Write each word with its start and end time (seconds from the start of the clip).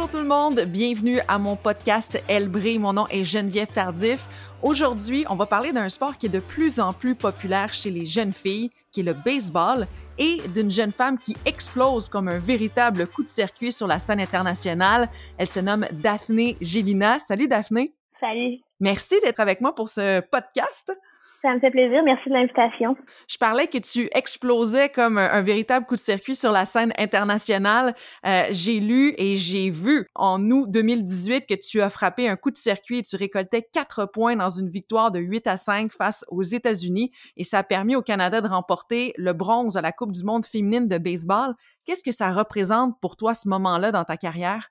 Bonjour 0.00 0.12
tout 0.12 0.22
le 0.22 0.28
monde, 0.28 0.60
bienvenue 0.60 1.20
à 1.28 1.38
mon 1.38 1.56
podcast 1.56 2.22
Elle 2.26 2.48
brille. 2.48 2.78
Mon 2.78 2.94
nom 2.94 3.06
est 3.08 3.22
Geneviève 3.22 3.68
Tardif. 3.68 4.24
Aujourd'hui, 4.62 5.26
on 5.28 5.36
va 5.36 5.44
parler 5.44 5.72
d'un 5.72 5.90
sport 5.90 6.16
qui 6.16 6.24
est 6.24 6.30
de 6.30 6.40
plus 6.40 6.80
en 6.80 6.94
plus 6.94 7.14
populaire 7.14 7.74
chez 7.74 7.90
les 7.90 8.06
jeunes 8.06 8.32
filles, 8.32 8.70
qui 8.92 9.00
est 9.00 9.02
le 9.02 9.12
baseball, 9.12 9.86
et 10.16 10.38
d'une 10.54 10.70
jeune 10.70 10.90
femme 10.90 11.18
qui 11.18 11.36
explose 11.44 12.08
comme 12.08 12.28
un 12.28 12.38
véritable 12.38 13.06
coup 13.08 13.22
de 13.22 13.28
circuit 13.28 13.72
sur 13.72 13.86
la 13.86 13.98
scène 13.98 14.20
internationale. 14.20 15.06
Elle 15.36 15.48
se 15.48 15.60
nomme 15.60 15.84
Daphné 15.92 16.56
Gélina. 16.62 17.18
Salut 17.18 17.46
Daphné. 17.46 17.92
Salut. 18.18 18.56
Merci 18.80 19.20
d'être 19.22 19.40
avec 19.40 19.60
moi 19.60 19.74
pour 19.74 19.90
ce 19.90 20.20
podcast. 20.20 20.96
Ça 21.42 21.54
me 21.54 21.60
fait 21.60 21.70
plaisir. 21.70 22.02
Merci 22.04 22.28
de 22.28 22.34
l'invitation. 22.34 22.96
Je 23.26 23.38
parlais 23.38 23.66
que 23.66 23.78
tu 23.78 24.10
explosais 24.14 24.90
comme 24.90 25.16
un, 25.16 25.40
véritable 25.40 25.86
coup 25.86 25.94
de 25.94 26.00
circuit 26.00 26.34
sur 26.34 26.52
la 26.52 26.66
scène 26.66 26.92
internationale. 26.98 27.94
Euh, 28.26 28.42
j'ai 28.50 28.78
lu 28.78 29.14
et 29.16 29.36
j'ai 29.36 29.70
vu 29.70 30.06
en 30.14 30.38
août 30.50 30.66
2018 30.68 31.46
que 31.46 31.54
tu 31.54 31.80
as 31.80 31.88
frappé 31.88 32.28
un 32.28 32.36
coup 32.36 32.50
de 32.50 32.56
circuit 32.56 32.98
et 32.98 33.02
tu 33.02 33.16
récoltais 33.16 33.62
quatre 33.62 34.04
points 34.04 34.36
dans 34.36 34.50
une 34.50 34.68
victoire 34.68 35.10
de 35.10 35.18
8 35.18 35.46
à 35.46 35.56
5 35.56 35.92
face 35.92 36.26
aux 36.28 36.42
États-Unis 36.42 37.10
et 37.38 37.44
ça 37.44 37.60
a 37.60 37.62
permis 37.62 37.96
au 37.96 38.02
Canada 38.02 38.42
de 38.42 38.48
remporter 38.48 39.14
le 39.16 39.32
bronze 39.32 39.78
à 39.78 39.80
la 39.80 39.92
Coupe 39.92 40.12
du 40.12 40.24
monde 40.24 40.44
féminine 40.44 40.88
de 40.88 40.98
baseball. 40.98 41.54
Qu'est-ce 41.86 42.04
que 42.04 42.12
ça 42.12 42.32
représente 42.32 43.00
pour 43.00 43.16
toi 43.16 43.32
ce 43.32 43.48
moment-là 43.48 43.92
dans 43.92 44.04
ta 44.04 44.18
carrière? 44.18 44.68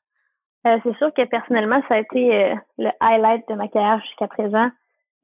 Euh, 0.67 0.77
c'est 0.83 0.95
sûr 0.97 1.11
que 1.15 1.25
personnellement, 1.25 1.81
ça 1.87 1.95
a 1.95 1.99
été 1.99 2.35
euh, 2.35 2.55
le 2.77 2.89
highlight 2.99 3.47
de 3.49 3.55
ma 3.55 3.67
carrière 3.69 4.01
jusqu'à 4.01 4.27
présent. 4.27 4.69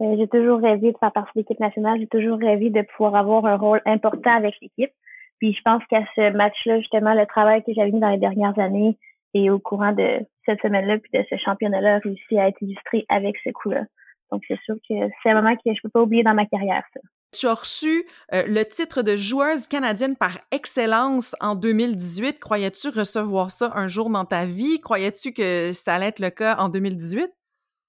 Euh, 0.02 0.16
j'ai 0.18 0.28
toujours 0.28 0.60
rêvé 0.60 0.92
de 0.92 0.98
faire 0.98 1.12
partie 1.12 1.32
de 1.36 1.42
l'équipe 1.42 1.60
nationale. 1.60 2.00
J'ai 2.00 2.08
toujours 2.08 2.38
rêvé 2.38 2.70
de 2.70 2.82
pouvoir 2.82 3.16
avoir 3.16 3.46
un 3.46 3.56
rôle 3.56 3.82
important 3.86 4.36
avec 4.36 4.56
l'équipe. 4.62 4.92
Puis 5.40 5.54
je 5.54 5.62
pense 5.64 5.84
qu'à 5.90 6.04
ce 6.16 6.32
match-là, 6.32 6.80
justement, 6.80 7.14
le 7.14 7.26
travail 7.26 7.64
que 7.64 7.74
j'avais 7.74 7.92
mis 7.92 8.00
dans 8.00 8.10
les 8.10 8.18
dernières 8.18 8.58
années 8.60 8.98
et 9.34 9.50
au 9.50 9.60
courant 9.60 9.92
de 9.92 10.20
cette 10.46 10.62
semaine-là 10.62 10.98
puis 10.98 11.12
de 11.14 11.26
ce 11.30 11.36
championnat-là 11.38 11.96
a 11.96 12.00
réussi 12.00 12.38
à 12.38 12.48
être 12.48 12.62
illustré 12.62 13.06
avec 13.10 13.36
ce 13.44 13.50
coup-là. 13.52 13.84
Donc 14.32 14.44
c'est 14.48 14.60
sûr 14.66 14.76
que 14.88 14.96
c'est 15.22 15.30
un 15.30 15.36
moment 15.36 15.56
que 15.56 15.62
je 15.66 15.82
peux 15.84 15.90
pas 15.90 16.02
oublier 16.02 16.24
dans 16.24 16.34
ma 16.34 16.46
carrière, 16.46 16.84
ça. 16.94 17.00
Tu 17.38 17.48
as 17.48 17.54
reçu 17.54 18.06
euh, 18.34 18.44
le 18.48 18.64
titre 18.64 19.02
de 19.02 19.18
joueuse 19.18 19.68
canadienne 19.68 20.16
par 20.16 20.40
excellence 20.52 21.36
en 21.42 21.56
2018. 21.56 22.40
Croyais-tu 22.40 22.90
recevoir 22.90 23.52
ça 23.52 23.72
un 23.76 23.90
jour 23.90 24.10
dans 24.10 24.24
ta 24.24 24.46
vie? 24.46 24.80
Croyais-tu 24.80 25.34
que 25.34 25.74
ça 25.74 25.96
allait 25.96 26.08
être 26.08 26.20
le 26.20 26.30
cas 26.30 26.56
en 26.58 26.70
2018? 26.70 27.30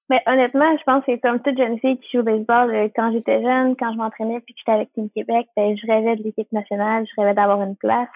Mais 0.08 0.22
honnêtement, 0.26 0.76
je 0.78 0.84
pense 0.84 1.04
que 1.04 1.20
comme 1.20 1.40
toute 1.40 1.58
jeune 1.58 1.80
fille 1.80 1.98
qui 1.98 2.12
joue 2.12 2.20
au 2.20 2.22
baseball, 2.22 2.72
euh, 2.72 2.88
quand 2.94 3.12
j'étais 3.12 3.42
jeune, 3.42 3.76
quand 3.76 3.92
je 3.92 3.98
m'entraînais 3.98 4.40
puis 4.40 4.54
que 4.54 4.60
j'étais 4.60 4.72
avec 4.72 4.92
Team 4.92 5.10
Québec, 5.10 5.48
ben, 5.56 5.76
je 5.76 5.86
rêvais 5.86 6.16
de 6.16 6.22
l'équipe 6.22 6.50
nationale, 6.52 7.06
je 7.06 7.20
rêvais 7.20 7.34
d'avoir 7.34 7.60
une 7.62 7.76
place. 7.76 8.08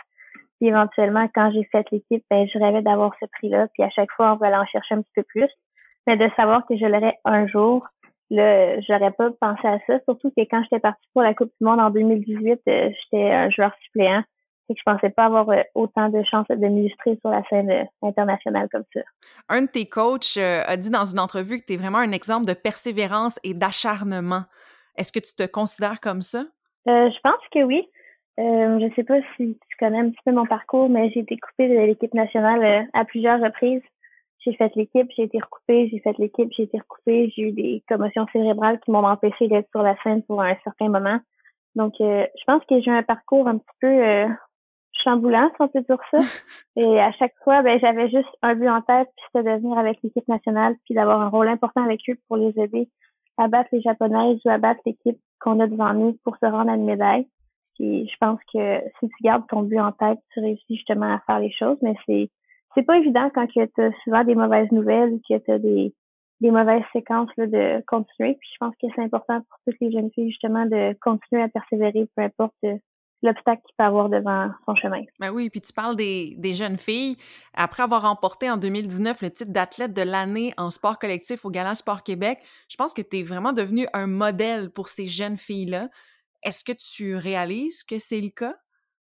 Puis 0.60 0.68
éventuellement, 0.68 1.26
quand 1.34 1.50
j'ai 1.52 1.64
fait 1.64 1.84
l'équipe, 1.90 2.24
ben, 2.30 2.46
je 2.46 2.58
rêvais 2.58 2.82
d'avoir 2.82 3.12
ce 3.20 3.26
prix-là. 3.26 3.66
Puis 3.74 3.82
à 3.82 3.90
chaque 3.90 4.12
fois, 4.12 4.32
on 4.32 4.36
voulait 4.36 4.56
en 4.56 4.66
chercher 4.66 4.94
un 4.94 5.02
petit 5.02 5.12
peu 5.16 5.24
plus. 5.24 5.48
Mais 6.06 6.16
de 6.16 6.30
savoir 6.36 6.64
que 6.66 6.76
je 6.76 6.86
l'aurais 6.86 7.18
un 7.24 7.48
jour, 7.48 7.86
là, 8.30 8.80
j'aurais 8.82 9.10
pas 9.10 9.30
pensé 9.40 9.66
à 9.66 9.78
ça. 9.86 9.98
Surtout 10.04 10.30
que 10.30 10.42
quand 10.42 10.62
j'étais 10.62 10.80
partie 10.80 11.08
pour 11.12 11.22
la 11.22 11.34
Coupe 11.34 11.52
du 11.60 11.66
Monde 11.66 11.80
en 11.80 11.90
2018, 11.90 12.60
euh, 12.68 12.90
j'étais 13.02 13.30
un 13.32 13.50
joueur 13.50 13.72
suppléant 13.82 14.22
et 14.70 14.74
que 14.74 14.78
je 14.78 14.90
pensais 14.90 15.10
pas 15.10 15.24
avoir 15.24 15.48
euh, 15.50 15.62
autant 15.74 16.08
de 16.08 16.22
chances 16.22 16.46
de 16.48 16.54
m'illustrer 16.54 17.18
sur 17.20 17.30
la 17.30 17.42
scène 17.50 17.70
euh, 17.70 17.84
internationale 18.02 18.68
comme 18.70 18.84
ça. 18.94 19.00
Un 19.48 19.62
de 19.62 19.66
tes 19.66 19.86
coachs 19.86 20.36
euh, 20.36 20.62
a 20.64 20.76
dit 20.76 20.90
dans 20.90 21.04
une 21.04 21.18
entrevue 21.18 21.60
que 21.60 21.66
tu 21.66 21.72
es 21.74 21.76
vraiment 21.76 21.98
un 21.98 22.12
exemple 22.12 22.46
de 22.46 22.54
persévérance 22.54 23.38
et 23.42 23.52
d'acharnement. 23.52 24.42
Est-ce 24.96 25.12
que 25.12 25.18
tu 25.18 25.34
te 25.34 25.50
considères 25.50 26.00
comme 26.00 26.22
ça? 26.22 26.44
je 26.86 27.20
pense 27.22 27.42
que 27.52 27.62
oui. 27.62 27.86
Je 28.38 28.88
je 28.88 28.94
sais 28.94 29.04
pas 29.04 29.20
si 29.36 29.58
tu 29.68 29.76
connais 29.78 29.98
un 29.98 30.10
petit 30.10 30.22
peu 30.24 30.32
mon 30.32 30.46
parcours, 30.46 30.88
mais 30.88 31.10
j'ai 31.10 31.20
été 31.20 31.36
coupée 31.36 31.68
de 31.68 31.78
l'équipe 31.86 32.14
nationale 32.14 32.88
à 32.94 33.04
plusieurs 33.04 33.40
reprises. 33.40 33.82
J'ai 34.44 34.54
fait 34.54 34.74
l'équipe, 34.74 35.08
j'ai 35.14 35.24
été 35.24 35.38
recoupée, 35.38 35.88
j'ai 35.90 36.00
fait 36.00 36.16
l'équipe, 36.18 36.48
j'ai 36.56 36.62
été 36.62 36.78
recoupée, 36.78 37.30
j'ai 37.36 37.42
eu 37.42 37.52
des 37.52 37.82
commotions 37.86 38.26
cérébrales 38.32 38.80
qui 38.80 38.90
m'ont 38.90 39.06
empêché 39.06 39.46
d'être 39.48 39.68
sur 39.70 39.82
la 39.82 39.94
scène 40.02 40.22
pour 40.22 40.40
un 40.40 40.56
certain 40.64 40.88
moment. 40.88 41.20
Donc, 41.74 41.94
je 41.98 42.44
pense 42.46 42.64
que 42.64 42.80
j'ai 42.80 42.90
un 42.90 43.02
parcours 43.02 43.46
un 43.46 43.58
petit 43.58 43.76
peu 43.80 44.26
chamboulant, 45.02 45.48
si 45.50 45.56
on 45.60 45.68
peut 45.68 45.80
dire 45.80 46.00
ça. 46.10 46.18
Et 46.76 47.00
à 47.00 47.12
chaque 47.12 47.34
fois, 47.44 47.62
ben, 47.62 47.78
j'avais 47.80 48.08
juste 48.10 48.28
un 48.42 48.54
but 48.54 48.68
en 48.68 48.82
tête, 48.82 49.08
puis 49.16 49.26
c'était 49.26 49.50
de 49.50 49.60
venir 49.60 49.78
avec 49.78 49.98
l'équipe 50.02 50.26
nationale, 50.28 50.76
puis 50.84 50.94
d'avoir 50.94 51.20
un 51.20 51.28
rôle 51.28 51.48
important 51.48 51.84
avec 51.84 52.00
eux 52.08 52.16
pour 52.28 52.36
les 52.36 52.52
aider 52.58 52.88
à 53.36 53.48
battre 53.48 53.70
les 53.72 53.80
Japonaises 53.80 54.38
ou 54.44 54.50
à 54.50 54.58
battre 54.58 54.80
l'équipe 54.84 55.18
qu'on 55.40 55.60
a 55.60 55.66
devant 55.66 55.94
nous 55.94 56.18
pour 56.24 56.36
se 56.36 56.46
rendre 56.46 56.70
à 56.70 56.74
une 56.74 56.84
médaille. 56.84 57.26
Puis 57.76 58.06
je 58.08 58.16
pense 58.20 58.38
que 58.52 58.80
si 58.98 59.08
tu 59.08 59.22
gardes 59.22 59.46
ton 59.48 59.62
but 59.62 59.80
en 59.80 59.92
tête, 59.92 60.18
tu 60.32 60.40
réussis 60.40 60.76
justement 60.76 61.14
à 61.14 61.20
faire 61.20 61.40
les 61.40 61.52
choses, 61.52 61.78
mais 61.82 61.94
c'est 62.06 62.30
c'est 62.74 62.82
pas 62.84 62.98
évident 62.98 63.30
quand 63.34 63.46
tu 63.48 63.60
as 63.60 63.90
souvent 64.04 64.22
des 64.22 64.36
mauvaises 64.36 64.70
nouvelles 64.70 65.14
ou 65.14 65.20
que 65.28 65.38
tu 65.38 65.50
as 65.50 65.58
des, 65.58 65.92
des 66.40 66.50
mauvaises 66.52 66.84
séquences 66.92 67.30
là, 67.36 67.46
de 67.46 67.82
continuer. 67.86 68.34
Puis 68.34 68.48
je 68.52 68.58
pense 68.60 68.74
que 68.80 68.86
c'est 68.94 69.02
important 69.02 69.40
pour 69.40 69.58
toutes 69.66 69.80
les 69.80 69.90
jeunes 69.90 70.10
filles 70.12 70.30
justement 70.30 70.66
de 70.66 70.96
continuer 71.00 71.42
à 71.42 71.48
persévérer, 71.48 72.08
peu 72.14 72.22
importe 72.22 72.54
l'obstacle 73.22 73.62
qu'il 73.66 73.74
peut 73.76 73.84
avoir 73.84 74.08
devant 74.08 74.48
son 74.66 74.74
chemin. 74.74 75.02
Ben 75.18 75.30
oui, 75.30 75.50
puis 75.50 75.60
tu 75.60 75.72
parles 75.72 75.96
des, 75.96 76.34
des, 76.38 76.54
jeunes 76.54 76.76
filles. 76.76 77.16
Après 77.54 77.82
avoir 77.82 78.02
remporté 78.02 78.50
en 78.50 78.56
2019 78.56 79.22
le 79.22 79.30
titre 79.30 79.52
d'athlète 79.52 79.92
de 79.92 80.02
l'année 80.02 80.52
en 80.56 80.70
sport 80.70 80.98
collectif 80.98 81.44
au 81.44 81.50
Galant 81.50 81.74
Sport 81.74 82.02
Québec, 82.02 82.38
je 82.68 82.76
pense 82.76 82.94
que 82.94 83.02
tu 83.02 83.18
es 83.18 83.22
vraiment 83.22 83.52
devenu 83.52 83.86
un 83.92 84.06
modèle 84.06 84.70
pour 84.70 84.88
ces 84.88 85.06
jeunes 85.06 85.36
filles-là. 85.36 85.88
Est-ce 86.42 86.64
que 86.64 86.72
tu 86.72 87.16
réalises 87.16 87.84
que 87.84 87.98
c'est 87.98 88.20
le 88.20 88.30
cas? 88.30 88.54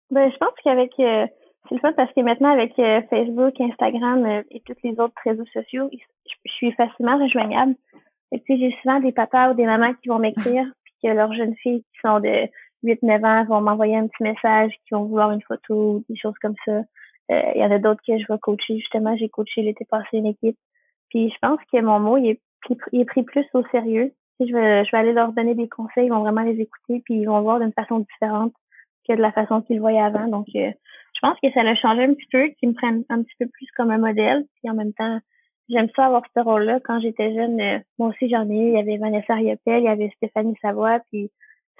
Ben, 0.09 0.31
je 0.31 0.38
pense 0.38 0.53
qu'avec 0.63 0.91
euh, 1.00 1.28
c'est 1.69 1.75
le 1.75 1.81
fun 1.81 1.94
parce 1.94 2.12
que 2.13 2.22
maintenant 2.22 2.51
avec 2.51 2.78
euh, 2.79 3.01
Facebook, 3.09 3.59
Instagram 3.59 4.25
euh, 4.25 4.44
et 4.51 4.62
tous 4.62 4.75
les 4.83 5.00
autres 5.00 5.13
réseaux 5.23 5.45
sociaux, 5.53 5.89
je, 5.91 6.51
suis 6.51 6.72
facilement 6.73 7.18
rejoignable. 7.18 7.75
Et 8.31 8.39
puis 8.39 8.59
j'ai 8.59 8.75
souvent 8.81 9.00
des 9.00 9.12
papas 9.12 9.51
ou 9.51 9.53
des 9.53 9.66
mamans 9.66 9.94
qui 10.01 10.09
vont 10.09 10.19
m'écrire 10.19 10.66
puis 10.83 10.94
que 11.03 11.07
leurs 11.09 11.33
jeunes 11.33 11.56
filles 11.56 11.83
qui 11.83 12.00
sont 12.01 12.19
de 12.19 12.47
8-9 12.84 13.25
ans 13.25 13.46
vont 13.46 13.62
m'envoyer 13.62 13.96
un 13.96 14.08
petit 14.08 14.24
message, 14.24 14.72
qui 14.86 14.94
vont 14.94 15.06
vouloir 15.06 15.31
une 15.31 15.42
photo, 15.42 15.96
ou 15.96 16.06
des 16.09 16.18
choses 16.18 16.38
comme 16.42 16.56
ça. 16.66 16.81
Euh, 17.31 17.52
il 17.56 17.62
y 17.62 17.66
en 17.66 17.72
a 17.72 17.80
d'autres 17.80 18.02
que 18.06 18.18
je 18.18 18.25
vais 18.28 18.40
coacher. 18.40 18.78
Justement, 18.78 19.16
j'ai 19.18 19.30
coaché 19.30 19.62
l'été 19.62 19.86
passé 19.86 20.18
une 20.18 20.28
équipe. 20.28 20.58
Puis 21.09 21.30
je 21.30 21.36
pense 21.42 21.59
que 21.72 21.81
mon 21.81 22.00
mot, 22.00 22.18
il 22.18 22.31
est 22.31 22.42
pris, 22.62 22.78
il 22.92 23.02
est 23.02 23.06
pris 23.06 23.24
plus 23.24 23.46
au 23.53 23.64
sérieux. 23.72 24.14
Je 24.40 24.52
vais, 24.52 24.86
je 24.86 24.92
vais 24.92 24.97
aller 24.97 25.14
leur 25.14 25.34
donner 25.34 25.53
des 25.53 25.69
conseils, 25.69 26.08
ils 26.08 26.12
vont 26.12 26.22
vraiment 26.22 26.42
les 26.42 26.59
écouter, 26.59 27.02
puis 27.06 27.16
ils 27.16 27.25
vont 27.25 27.42
voir 27.42 27.59
d'une 27.59 27.74
façon 27.74 28.00
différente 28.00 28.53
que 29.08 29.13
de 29.16 29.22
la 29.22 29.31
façon 29.31 29.62
qu'ils 29.62 29.80
voyaient 29.80 30.02
avant. 30.02 30.28
Donc, 30.28 30.48
euh, 30.56 30.72
je 31.13 31.19
pense 31.22 31.38
que 31.42 31.52
ça 31.52 31.62
a 31.62 31.75
changé 31.75 32.03
un 32.03 32.13
petit 32.13 32.28
peu, 32.31 32.48
qu'ils 32.58 32.69
me 32.69 32.74
prennent 32.74 33.03
un 33.09 33.22
petit 33.22 33.36
peu 33.40 33.48
plus 33.48 33.68
comme 33.75 33.92
un 33.92 33.98
modèle. 33.98 34.46
Puis 34.56 34.72
en 34.72 34.74
même 34.74 34.94
temps, 34.94 35.19
j'aime 35.69 35.90
ça 35.96 36.06
avoir 36.06 36.24
ce 36.36 36.42
rôle-là. 36.42 36.80
Quand 36.84 37.00
j'étais 37.02 37.34
jeune, 37.34 37.59
euh, 37.62 37.80
moi 38.00 38.09
aussi 38.09 38.30
j'en 38.30 38.50
ai 38.50 38.56
eu. 38.56 38.68
Il 38.69 38.74
y 38.74 38.80
avait 38.80 38.98
Vanessa 38.98 39.36
Riopel, 39.36 39.81
il 39.81 39.86
y 39.86 39.88
avait 39.88 40.12
Stéphanie 40.18 40.56
Savoie, 40.62 41.00
puis 41.12 41.30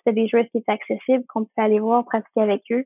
c'était 0.04 0.22
des 0.22 0.28
joueurs 0.28 0.46
qui 0.52 0.58
étaient 0.58 0.72
accessibles, 0.72 1.24
qu'on 1.28 1.46
pouvait 1.46 1.66
aller 1.66 1.80
voir, 1.80 2.06
pratiquer 2.06 2.42
avec 2.42 2.64
eux. 2.72 2.84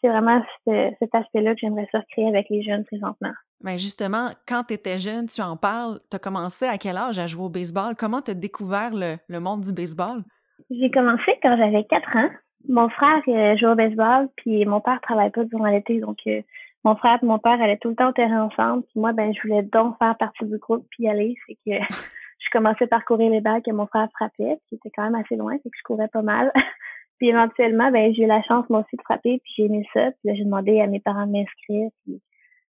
C'est 0.00 0.08
vraiment 0.08 0.42
cet 0.66 1.14
aspect-là 1.14 1.54
que 1.54 1.60
j'aimerais 1.60 1.88
ça 1.90 2.00
créer 2.10 2.28
avec 2.28 2.48
les 2.50 2.62
jeunes 2.62 2.84
présentement. 2.84 3.32
Bien 3.64 3.76
justement, 3.76 4.30
quand 4.46 4.64
tu 4.64 4.74
étais 4.74 4.98
jeune, 4.98 5.26
tu 5.26 5.40
en 5.40 5.56
parles, 5.56 5.98
tu 6.10 6.16
as 6.16 6.18
commencé 6.18 6.66
à 6.66 6.76
quel 6.76 6.96
âge 6.96 7.18
à 7.18 7.26
jouer 7.26 7.44
au 7.44 7.48
baseball? 7.48 7.94
Comment 7.96 8.20
tu 8.20 8.32
as 8.32 8.34
découvert 8.34 8.90
le, 8.92 9.40
monde 9.40 9.62
du 9.62 9.72
baseball? 9.72 10.22
J'ai 10.70 10.90
commencé 10.90 11.32
quand 11.42 11.56
j'avais 11.56 11.84
4 11.84 12.16
ans. 12.16 12.30
Mon 12.68 12.88
frère 12.90 13.22
euh, 13.28 13.56
jouait 13.56 13.70
au 13.70 13.74
baseball, 13.74 14.28
puis 14.36 14.66
mon 14.66 14.80
père 14.80 15.00
travaillait 15.00 15.30
pas 15.30 15.44
durant 15.44 15.66
l'été, 15.66 16.00
donc 16.00 16.18
euh, 16.26 16.42
mon 16.84 16.96
frère 16.96 17.18
et 17.22 17.26
mon 17.26 17.38
père 17.38 17.60
allaient 17.60 17.78
tout 17.78 17.88
le 17.88 17.96
temps 17.96 18.10
au 18.10 18.12
terrain 18.12 18.44
ensemble. 18.44 18.82
Puis 18.84 19.00
moi, 19.00 19.12
ben, 19.12 19.32
je 19.34 19.40
voulais 19.42 19.62
donc 19.62 19.96
faire 19.98 20.16
partie 20.16 20.44
du 20.44 20.58
groupe 20.58 20.86
puis 20.90 21.04
y 21.04 21.08
aller. 21.08 21.34
C'est 21.46 21.56
que 21.66 21.78
je 22.46 22.58
commençais 22.58 22.86
par 22.86 23.04
courir 23.04 23.30
les 23.30 23.40
balles 23.40 23.62
que 23.62 23.72
mon 23.72 23.86
frère 23.86 24.08
frappait, 24.14 24.58
qui 24.68 24.76
était 24.76 24.90
quand 24.94 25.04
même 25.04 25.14
assez 25.14 25.36
loin, 25.36 25.56
c'est 25.62 25.70
que 25.70 25.76
je 25.76 25.82
courais 25.82 26.08
pas 26.08 26.22
mal. 26.22 26.52
puis 27.18 27.28
éventuellement, 27.28 27.90
ben 27.90 28.14
j'ai 28.14 28.22
eu 28.22 28.26
la 28.26 28.42
chance 28.42 28.68
moi 28.70 28.80
aussi 28.80 28.96
de 28.96 29.02
frapper, 29.02 29.40
puis 29.42 29.52
j'ai 29.56 29.64
aimé 29.64 29.86
ça. 29.92 30.10
Puis 30.12 30.30
là, 30.30 30.34
j'ai 30.34 30.44
demandé 30.44 30.80
à 30.80 30.86
mes 30.86 31.00
parents 31.00 31.26
de 31.26 31.32
m'inscrire. 31.32 31.90
Puis 32.04 32.20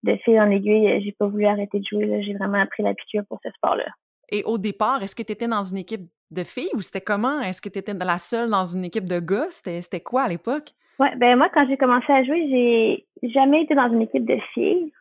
de 0.04 0.16
fil 0.18 0.40
en 0.40 0.52
aiguille, 0.52 1.02
j'ai 1.04 1.14
pas 1.14 1.28
voulu 1.28 1.46
arrêter 1.46 1.80
de 1.80 1.86
jouer. 1.86 2.24
J'ai 2.24 2.34
vraiment 2.34 2.62
appris 2.62 2.84
la 2.84 2.94
piqûre 2.94 3.24
pour 3.28 3.40
ce 3.44 3.50
sport-là. 3.52 3.86
Et 4.30 4.44
au 4.44 4.58
départ, 4.58 5.02
est-ce 5.02 5.16
que 5.16 5.24
tu 5.24 5.32
étais 5.32 5.48
dans 5.48 5.64
une 5.64 5.78
équipe 5.78 6.10
de 6.32 6.44
filles 6.44 6.72
ou 6.74 6.82
c'était 6.82 7.02
comment? 7.02 7.42
Est-ce 7.42 7.62
que 7.62 7.70
tu 7.70 7.80
étais 7.80 7.94
la 7.94 8.18
seule 8.18 8.50
dans 8.50 8.66
une 8.66 8.86
équipe 8.86 9.08
de 9.08 9.20
gars? 9.20 9.48
C'était 9.50 10.02
quoi 10.02 10.24
à 10.24 10.28
l'époque? 10.28 10.72
Ouais, 11.00 11.16
ben 11.18 11.38
moi, 11.38 11.50
quand 11.54 11.66
j'ai 11.68 11.78
commencé 11.78 12.12
à 12.12 12.24
jouer, 12.24 13.06
j'ai 13.22 13.30
jamais 13.30 13.64
été 13.64 13.76
dans 13.76 13.92
une 13.92 14.02
équipe 14.02 14.26
de 14.26 14.38
filles. 14.54 14.92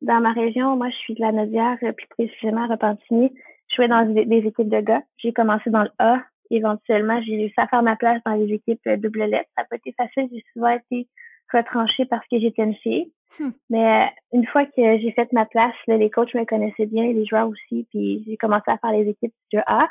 Dans 0.00 0.20
ma 0.20 0.32
région, 0.32 0.76
moi, 0.76 0.88
je 0.90 0.96
suis 0.96 1.14
de 1.14 1.20
la 1.20 1.32
Nodière, 1.32 1.78
puis 1.96 2.06
précisément 2.16 2.64
à 2.64 2.66
Repentigny 2.66 3.32
je 3.72 3.76
jouais 3.76 3.88
dans 3.88 4.04
des, 4.04 4.46
équipes 4.46 4.68
de 4.68 4.80
gars. 4.80 5.02
J'ai 5.18 5.32
commencé 5.32 5.70
dans 5.70 5.82
le 5.82 5.90
A. 5.98 6.22
Éventuellement, 6.50 7.20
j'ai 7.22 7.36
réussi 7.36 7.54
à 7.56 7.66
faire 7.66 7.82
ma 7.82 7.96
place 7.96 8.20
dans 8.26 8.34
les 8.34 8.52
équipes 8.52 8.86
euh, 8.86 8.96
double 8.96 9.24
lettre. 9.24 9.48
Ça 9.56 9.62
n'a 9.62 9.68
pas 9.68 9.76
été 9.76 9.92
facile. 9.92 10.28
J'ai 10.30 10.44
souvent 10.52 10.68
été 10.68 11.08
retranchée 11.52 12.04
parce 12.04 12.26
que 12.30 12.38
j'étais 12.38 12.62
une 12.62 12.74
fille. 12.76 13.10
Hmm. 13.38 13.50
Mais 13.70 14.02
euh, 14.02 14.06
une 14.34 14.46
fois 14.46 14.66
que 14.66 14.72
j'ai 14.76 15.12
fait 15.12 15.32
ma 15.32 15.46
place, 15.46 15.74
les 15.86 16.10
coachs 16.10 16.34
me 16.34 16.44
connaissaient 16.44 16.86
bien, 16.86 17.04
les 17.12 17.24
joueurs 17.24 17.48
aussi, 17.48 17.86
puis 17.90 18.22
j'ai 18.26 18.36
commencé 18.36 18.70
à 18.70 18.76
faire 18.76 18.92
les 18.92 19.08
équipes 19.08 19.34
de 19.52 19.60
A. 19.66 19.88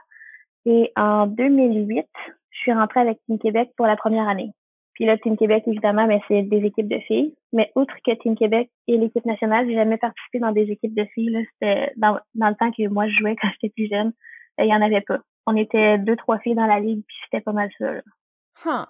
Et 0.66 0.92
en 0.96 1.26
2008, 1.26 2.06
je 2.52 2.58
suis 2.60 2.74
rentrée 2.74 3.00
avec 3.00 3.18
Team 3.26 3.40
Québec 3.40 3.72
pour 3.76 3.88
la 3.88 3.96
première 3.96 4.28
année. 4.28 4.52
Puis 4.94 5.06
là, 5.06 5.18
Team 5.18 5.38
Québec, 5.38 5.64
évidemment, 5.68 6.06
mais 6.06 6.22
c'est 6.28 6.44
des 6.44 6.66
équipes 6.66 6.90
de 6.90 7.00
filles. 7.00 7.34
Mais 7.54 7.72
outre 7.76 7.96
que 8.06 8.12
Team 8.22 8.36
Québec 8.36 8.70
et 8.88 8.98
l'équipe 8.98 9.26
nationale, 9.26 9.66
j'ai 9.68 9.76
jamais 9.76 9.98
participé 9.98 10.40
dans 10.40 10.52
des 10.52 10.70
équipes 10.70 10.96
de 10.96 11.06
filles. 11.14 11.30
Là, 11.30 11.40
c'était 11.54 11.94
dans, 11.96 12.20
dans 12.36 12.50
le 12.50 12.56
temps 12.56 12.72
que 12.72 12.88
moi 12.90 13.08
je 13.08 13.18
jouais 13.20 13.36
quand 13.42 13.50
j'étais 13.54 13.74
plus 13.74 13.90
jeune, 13.90 14.12
il 14.60 14.68
y 14.68 14.74
en 14.74 14.82
avait 14.82 15.02
pas. 15.02 15.20
On 15.48 15.56
était 15.56 15.98
deux, 15.98 16.16
trois 16.16 16.40
filles 16.40 16.56
dans 16.56 16.68
la 16.68 16.80
ligue, 16.80 17.04
puis 17.08 17.18
c'était 17.24 17.42
pas 17.42 17.54
mal 17.54 17.70
ça. 17.78 17.92
Là. 17.94 18.02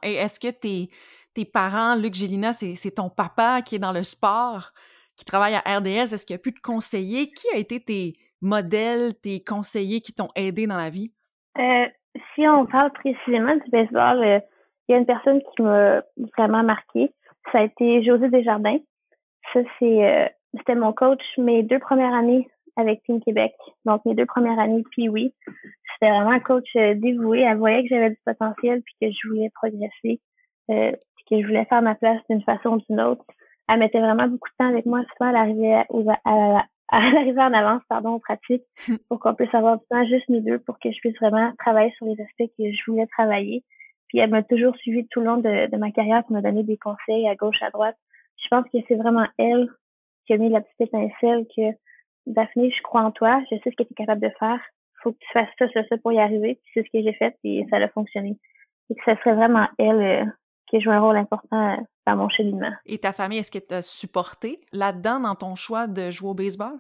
Et 0.03 0.15
est-ce 0.15 0.39
que 0.39 0.51
tes, 0.51 0.89
tes 1.33 1.45
parents, 1.45 1.95
Luc 1.95 2.13
Gélina, 2.13 2.53
c'est 2.53 2.95
ton 2.95 3.09
papa 3.09 3.61
qui 3.61 3.75
est 3.75 3.79
dans 3.79 3.93
le 3.93 4.03
sport, 4.03 4.71
qui 5.15 5.25
travaille 5.25 5.55
à 5.55 5.77
RDS, 5.77 6.13
est-ce 6.13 6.25
qu'il 6.25 6.35
a 6.35 6.39
pu 6.39 6.53
te 6.53 6.61
conseiller? 6.61 7.31
Qui 7.31 7.47
a 7.53 7.57
été 7.57 7.79
tes 7.79 8.13
modèles, 8.41 9.13
tes 9.21 9.43
conseillers 9.43 10.01
qui 10.01 10.13
t'ont 10.13 10.29
aidé 10.35 10.67
dans 10.67 10.77
la 10.77 10.89
vie? 10.89 11.13
Euh, 11.57 11.85
si 12.33 12.47
on 12.47 12.65
parle 12.65 12.91
précisément 12.93 13.55
du 13.55 13.69
baseball, 13.69 14.23
euh, 14.23 14.39
il 14.91 14.95
y 14.95 14.97
a 14.97 14.99
une 14.99 15.05
personne 15.05 15.41
qui 15.41 15.61
m'a 15.61 16.01
vraiment 16.37 16.63
marqué. 16.63 17.13
Ça 17.51 17.59
a 17.59 17.63
été 17.63 18.03
José 18.03 18.27
Desjardins. 18.27 18.79
Ça, 19.53 19.61
c'est 19.79 20.05
euh, 20.05 20.27
c'était 20.57 20.75
mon 20.75 20.91
coach 20.91 21.21
mes 21.37 21.63
deux 21.63 21.79
premières 21.79 22.13
années 22.13 22.49
avec 22.75 23.01
Team 23.03 23.21
Québec. 23.21 23.53
Donc, 23.85 24.03
mes 24.05 24.15
deux 24.15 24.25
premières 24.25 24.59
années, 24.59 24.83
puis 24.91 25.07
oui. 25.07 25.33
C'était 25.45 26.11
vraiment 26.11 26.31
un 26.31 26.41
coach 26.41 26.67
euh, 26.75 26.93
dévoué. 26.95 27.39
Elle 27.39 27.57
voyait 27.57 27.83
que 27.83 27.89
j'avais 27.89 28.09
du 28.09 28.19
potentiel 28.25 28.81
puis 28.81 28.95
que 29.01 29.15
je 29.15 29.29
voulais 29.29 29.49
progresser, 29.53 30.19
euh, 30.69 30.91
puis 31.15 31.25
que 31.29 31.41
je 31.41 31.47
voulais 31.47 31.65
faire 31.65 31.81
ma 31.81 31.95
place 31.95 32.19
d'une 32.29 32.43
façon 32.43 32.71
ou 32.71 32.81
d'une 32.89 32.99
autre. 32.99 33.23
Elle 33.69 33.79
mettait 33.79 34.01
vraiment 34.01 34.27
beaucoup 34.27 34.49
de 34.49 34.55
temps 34.57 34.69
avec 34.69 34.85
moi. 34.85 35.03
Souvent, 35.15 35.29
elle 35.29 35.37
arrivait 35.37 35.85
à, 36.25 36.65
à 36.89 37.11
l'arrivée 37.11 37.41
en 37.41 37.53
avance, 37.53 37.81
pardon, 37.87 38.15
aux 38.15 38.19
pratiques, 38.19 38.65
pour 39.07 39.21
qu'on 39.21 39.35
puisse 39.35 39.53
avoir 39.55 39.77
du 39.77 39.85
temps 39.89 40.05
juste 40.05 40.27
nous 40.27 40.41
deux 40.41 40.59
pour 40.59 40.79
que 40.79 40.91
je 40.91 40.99
puisse 40.99 41.17
vraiment 41.21 41.53
travailler 41.59 41.93
sur 41.97 42.07
les 42.07 42.21
aspects 42.21 42.51
que 42.57 42.71
je 42.71 42.91
voulais 42.91 43.07
travailler. 43.07 43.63
Puis 44.11 44.19
elle 44.19 44.29
m'a 44.29 44.43
toujours 44.43 44.75
suivi 44.75 45.07
tout 45.07 45.21
le 45.21 45.25
long 45.27 45.37
de, 45.37 45.77
ma 45.77 45.89
carrière 45.91 46.25
pour 46.25 46.35
me 46.35 46.41
donner 46.41 46.63
des 46.63 46.75
conseils 46.75 47.29
à 47.29 47.35
gauche, 47.35 47.61
à 47.61 47.69
droite. 47.69 47.95
Je 48.43 48.47
pense 48.49 48.65
que 48.65 48.77
c'est 48.89 48.95
vraiment 48.95 49.25
elle 49.37 49.69
qui 50.27 50.33
a 50.33 50.37
mis 50.37 50.49
la 50.49 50.59
petite 50.59 50.81
étincelle 50.81 51.45
que 51.55 51.71
Daphné, 52.25 52.71
je 52.71 52.81
crois 52.83 53.03
en 53.03 53.11
toi, 53.11 53.41
je 53.49 53.55
sais 53.55 53.69
ce 53.71 53.75
que 53.77 53.83
tu 53.83 53.93
es 53.93 53.95
capable 53.95 54.19
de 54.19 54.31
faire. 54.37 54.59
Faut 55.01 55.13
que 55.13 55.17
tu 55.17 55.27
fasses 55.31 55.47
ça, 55.57 55.65
ça, 55.73 55.87
ça 55.87 55.97
pour 55.97 56.11
y 56.11 56.19
arriver. 56.19 56.55
Puis 56.55 56.71
c'est 56.73 56.83
ce 56.85 56.91
que 56.91 57.01
j'ai 57.01 57.13
fait 57.13 57.37
et 57.45 57.65
ça 57.69 57.77
a 57.77 57.87
fonctionné. 57.87 58.37
Et 58.89 58.95
que 58.95 59.01
ce 59.05 59.15
serait 59.15 59.33
vraiment 59.33 59.67
elle 59.77 60.01
euh, 60.01 60.25
qui 60.67 60.75
a 60.75 60.79
joué 60.81 60.93
un 60.93 60.99
rôle 60.99 61.15
important 61.15 61.71
euh, 61.71 61.81
dans 62.05 62.17
mon 62.17 62.27
cheminement. 62.27 62.73
Et 62.85 62.97
ta 62.97 63.13
famille, 63.13 63.39
est-ce 63.39 63.49
qu'elle 63.49 63.65
t'a 63.65 63.81
supporté 63.81 64.59
là-dedans 64.73 65.21
dans 65.21 65.35
ton 65.35 65.55
choix 65.55 65.87
de 65.87 66.11
jouer 66.11 66.31
au 66.31 66.33
baseball? 66.33 66.73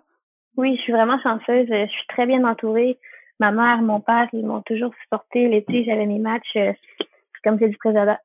Oui, 0.57 0.75
je 0.75 0.81
suis 0.81 0.91
vraiment 0.91 1.17
chanceuse. 1.23 1.67
Je 1.69 1.87
suis 1.87 2.07
très 2.09 2.25
bien 2.25 2.43
entourée. 2.43 2.99
Ma 3.39 3.51
mère, 3.51 3.81
mon 3.81 4.01
père, 4.01 4.27
ils 4.33 4.45
m'ont 4.45 4.61
toujours 4.63 4.93
supporté. 5.03 5.47
L'été, 5.47 5.85
j'avais 5.85 6.05
mes 6.05 6.19
matchs. 6.19 6.57
Comme 7.43 7.59
j'ai 7.59 7.69
dit 7.69 7.77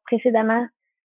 précédemment, 0.04 0.66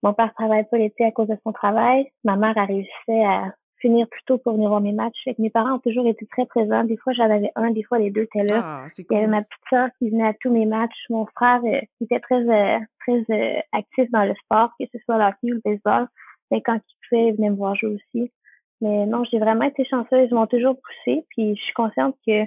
mon 0.04 0.14
père 0.14 0.34
travaille 0.34 0.66
pas 0.70 0.78
l'été 0.78 1.06
à 1.06 1.12
cause 1.12 1.28
de 1.28 1.38
son 1.44 1.54
travail. 1.54 2.12
Ma 2.24 2.36
mère 2.36 2.58
a 2.58 2.66
réussi 2.66 3.12
à 3.26 3.54
finir 3.84 4.08
plus 4.08 4.24
tôt 4.26 4.38
pour 4.38 4.54
venir 4.54 4.70
voir 4.70 4.82
mes 4.82 4.94
matchs. 4.94 5.28
mes 5.38 5.50
parents 5.50 5.76
ont 5.76 5.80
toujours 5.80 6.08
été 6.08 6.26
très 6.28 6.46
présents. 6.46 6.86
Des 6.86 6.98
fois, 6.98 7.14
j'en 7.14 7.30
avais 7.30 7.52
un, 7.56 7.72
des 7.72 7.84
fois, 7.84 8.00
les 8.00 8.12
deux 8.12 8.24
étaient 8.24 8.44
là. 8.44 8.62
Ah, 8.64 8.88
Il 8.98 9.06
y 9.12 9.16
avait 9.16 9.28
ma 9.28 9.42
petite 9.44 9.64
soeur 9.70 9.90
qui 10.00 10.10
venait 10.10 10.28
à 10.28 10.34
tous 10.34 10.52
mes 10.52 10.66
matchs. 10.66 11.06
Mon 11.10 11.26
frère 11.26 11.62
euh, 11.66 11.82
qui 11.98 12.06
était 12.06 12.22
très 12.22 12.36
euh, 12.48 12.80
très 13.02 13.26
euh, 13.30 13.60
actif 13.74 14.10
dans 14.12 14.24
le 14.24 14.34
sport, 14.36 14.72
que 14.80 14.86
ce 14.92 14.98
soit 15.00 15.18
le 15.18 15.26
hockey 15.26 15.52
ou 15.52 15.56
le 15.56 15.62
baseball. 15.64 16.08
Mais 16.50 16.62
quand 16.62 16.76
il 16.76 17.10
pouvait, 17.10 17.28
il 17.28 17.36
venait 17.36 17.50
me 17.50 17.56
voir 17.56 17.76
jouer 17.76 17.96
aussi. 17.96 18.32
Mais 18.80 19.06
non, 19.06 19.24
j'ai 19.26 19.40
vraiment 19.40 19.66
été 19.66 19.86
chanceuse. 19.86 20.28
Ils 20.30 20.36
m'ont 20.36 20.48
toujours 20.48 20.76
poussé. 20.76 21.26
Puis 21.30 21.56
je 21.56 21.62
suis 21.62 21.74
consciente 21.74 22.16
que 22.26 22.46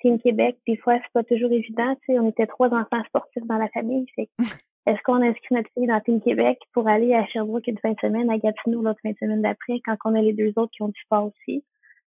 Team 0.00 0.18
Québec, 0.18 0.58
des 0.66 0.76
fois, 0.78 0.94
c'est 0.96 1.12
pas 1.12 1.24
toujours 1.24 1.52
évident. 1.52 1.94
Tu 2.06 2.12
sais, 2.12 2.18
on 2.18 2.28
était 2.28 2.46
trois 2.46 2.68
enfants 2.68 3.02
sportifs 3.06 3.46
dans 3.46 3.58
la 3.58 3.68
famille. 3.68 4.06
est-ce 4.86 5.00
qu'on 5.04 5.22
inscrit 5.22 5.54
notre 5.54 5.70
fille 5.74 5.86
dans 5.86 6.00
Team 6.00 6.20
Québec 6.20 6.58
pour 6.72 6.88
aller 6.88 7.14
à 7.14 7.26
Sherbrooke 7.26 7.66
une 7.66 7.78
fin 7.78 7.92
de 7.92 8.00
semaine, 8.00 8.30
à 8.30 8.38
Gatineau 8.38 8.82
l'autre 8.82 9.00
fin 9.02 9.10
de 9.10 9.16
semaine 9.18 9.42
d'après, 9.42 9.80
quand 9.84 9.96
on 10.04 10.14
a 10.14 10.22
les 10.22 10.32
deux 10.32 10.52
autres 10.56 10.72
qui 10.72 10.82
ont 10.82 10.88
du 10.88 11.00
sport 11.02 11.26
aussi? 11.26 11.64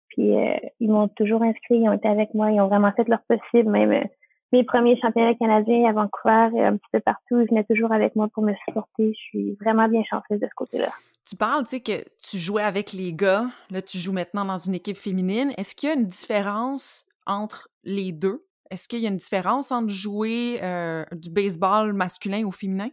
Puis 0.09 0.35
euh, 0.35 0.55
ils 0.79 0.89
m'ont 0.89 1.07
toujours 1.07 1.43
inscrit, 1.43 1.79
ils 1.79 1.89
ont 1.89 1.93
été 1.93 2.07
avec 2.07 2.33
moi, 2.33 2.51
ils 2.51 2.61
ont 2.61 2.67
vraiment 2.67 2.91
fait 2.91 3.07
leur 3.07 3.21
possible. 3.23 3.69
Même 3.69 3.91
euh, 3.91 4.03
mes 4.51 4.63
premiers 4.63 4.99
championnats 4.99 5.35
canadiens 5.35 5.89
à 5.89 5.93
Vancouver, 5.93 6.59
euh, 6.59 6.67
un 6.69 6.77
petit 6.77 6.89
peu 6.91 6.99
partout, 6.99 7.39
ils 7.39 7.47
venaient 7.49 7.63
toujours 7.63 7.91
avec 7.91 8.15
moi 8.15 8.27
pour 8.33 8.43
me 8.43 8.53
supporter. 8.67 9.13
Je 9.13 9.19
suis 9.19 9.57
vraiment 9.61 9.87
bien 9.87 10.03
chanceuse 10.09 10.39
de 10.39 10.47
ce 10.47 10.55
côté-là. 10.55 10.91
Tu 11.27 11.35
parles, 11.35 11.63
tu 11.63 11.69
sais, 11.69 11.79
que 11.79 12.03
tu 12.21 12.37
jouais 12.37 12.63
avec 12.63 12.91
les 12.91 13.13
gars. 13.13 13.45
Là, 13.71 13.81
tu 13.81 13.97
joues 13.97 14.13
maintenant 14.13 14.45
dans 14.45 14.57
une 14.57 14.75
équipe 14.75 14.97
féminine. 14.97 15.51
Est-ce 15.57 15.73
qu'il 15.73 15.89
y 15.89 15.91
a 15.91 15.95
une 15.95 16.07
différence 16.07 17.05
entre 17.25 17.69
les 17.83 18.11
deux? 18.11 18.45
Est-ce 18.71 18.87
qu'il 18.87 18.99
y 18.99 19.05
a 19.05 19.09
une 19.09 19.17
différence 19.17 19.71
entre 19.71 19.89
jouer 19.89 20.59
euh, 20.63 21.03
du 21.11 21.29
baseball 21.29 21.93
masculin 21.93 22.43
ou 22.43 22.51
féminin? 22.51 22.89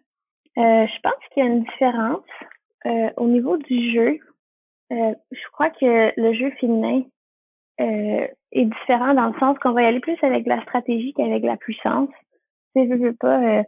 Euh, 0.58 0.87
je 0.87 1.00
pense 1.02 1.14
qu'il 1.32 1.44
y 1.44 1.46
a 1.46 1.50
une 1.50 1.64
différence. 1.64 2.25
Euh, 2.87 3.11
au 3.17 3.28
niveau 3.28 3.56
du 3.56 3.93
jeu, 3.93 4.19
je 4.90 5.50
crois 5.52 5.70
que 5.70 6.12
le 6.20 6.34
jeu 6.34 6.50
féminin 6.61 7.02
est 7.78 8.64
différent 8.64 9.14
dans 9.14 9.28
le 9.28 9.38
sens 9.38 9.56
qu'on 9.58 9.72
va 9.72 9.82
y 9.82 9.87
aller 9.87 10.00
plus 10.00 10.19
avec 10.22 10.46
la 10.46 10.61
stratégie 10.62 11.14
qu'avec 11.14 11.44
la 11.44 11.56
puissance. 11.56 12.11
Pas. 12.75 13.62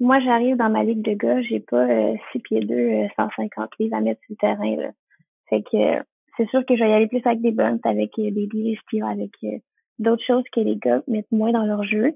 moi, 0.00 0.20
j'arrive 0.20 0.56
dans 0.56 0.68
ma 0.68 0.84
ligue 0.84 1.02
de 1.02 1.14
gars, 1.14 1.40
j'ai 1.42 1.60
pas 1.60 1.86
6 2.32 2.38
pieds 2.40 2.60
2, 2.60 3.08
150 3.16 3.70
livres 3.78 3.96
à 3.96 4.00
mettre 4.00 4.20
sur 4.22 4.32
le 4.32 4.36
terrain. 4.36 4.92
Fait 5.48 5.62
que 5.62 6.04
c'est 6.36 6.48
sûr 6.50 6.66
que 6.66 6.76
je 6.76 6.82
vais 6.82 6.90
y 6.90 6.92
aller 6.92 7.06
plus 7.06 7.22
avec 7.24 7.40
des 7.40 7.52
bunts, 7.52 7.78
avec 7.84 8.12
des 8.16 8.30
des 8.30 8.78
avec 9.02 9.32
d'autres 9.98 10.24
choses 10.24 10.44
que 10.52 10.60
les 10.60 10.76
gars 10.76 11.02
mettent 11.06 11.30
moins 11.32 11.52
dans 11.52 11.64
leur 11.64 11.84
jeu. 11.84 12.14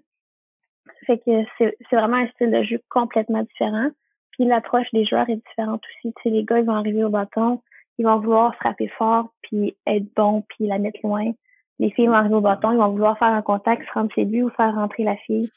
Fait 1.07 1.19
que 1.19 1.45
c'est 1.59 1.97
vraiment 1.97 2.17
un 2.17 2.29
style 2.29 2.51
de 2.51 2.63
jeu 2.63 2.81
complètement 2.89 3.43
différent. 3.43 3.89
Puis 4.33 4.45
l'approche 4.45 4.87
des 4.93 5.05
joueurs 5.05 5.29
est 5.29 5.37
différente 5.37 5.83
aussi. 5.85 6.15
Tu 6.15 6.23
sais, 6.23 6.31
les 6.31 6.45
gars, 6.45 6.59
ils 6.59 6.65
vont 6.65 6.75
arriver 6.75 7.05
au 7.05 7.11
bâton, 7.11 7.63
ils 7.99 8.07
vont 8.07 8.19
vouloir 8.19 8.55
frapper 8.57 8.89
fort, 8.89 9.33
puis 9.43 9.77
être 9.87 10.07
bon, 10.15 10.43
puis 10.49 10.67
la 10.67 10.79
mettre 10.79 11.01
loin. 11.03 11.33
Les 11.79 11.91
filles 11.91 12.07
vont 12.07 12.15
arriver 12.15 12.35
au 12.35 12.41
bâton, 12.41 12.73
ils 12.73 12.79
vont 12.79 12.91
vouloir 12.91 13.19
faire 13.19 13.29
un 13.29 13.43
contact, 13.43 13.87
se 13.87 13.93
rendre 13.93 14.11
ses 14.15 14.25
buts 14.25 14.43
ou 14.43 14.51
faire 14.51 14.75
rentrer 14.75 15.05
la 15.05 15.17
fille. 15.17 15.51